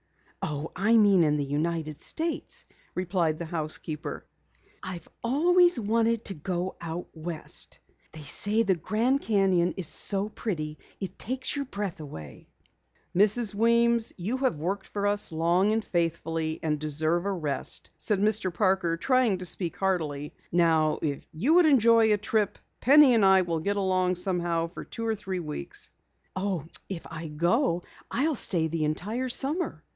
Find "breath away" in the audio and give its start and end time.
11.65-12.49